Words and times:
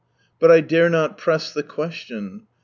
But 0.39 0.49
I 0.49 0.61
dare 0.61 0.89
not 0.89 1.19
press 1.19 1.53
the 1.53 1.61
question. 1.61 2.47